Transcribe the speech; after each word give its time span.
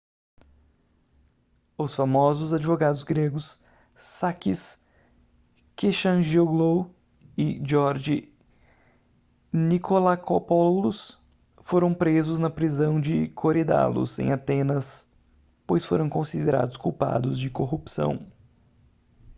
os 1.77 1.95
famosos 1.95 2.53
advogados 2.55 3.03
gregos 3.03 3.59
sakis 3.95 4.81
kechagioglou 5.75 6.89
e 7.37 7.61
george 7.63 8.33
nikolakopoulos 9.53 11.21
foram 11.61 11.93
presos 11.93 12.39
na 12.39 12.49
prisão 12.49 12.99
de 12.99 13.27
korydallus 13.27 14.17
em 14.17 14.31
atenas 14.31 15.07
pois 15.67 15.85
foram 15.85 16.09
considerados 16.09 16.77
culpados 16.77 17.37
de 17.37 17.51
corrupção 17.51 18.25